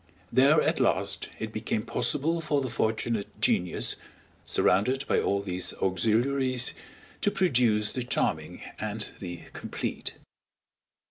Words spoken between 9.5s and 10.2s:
complete.